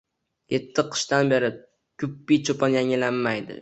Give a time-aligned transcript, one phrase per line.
[0.53, 1.53] Yetti qishdan beri
[2.01, 3.57] guppi-chopon” yangilanmaydi.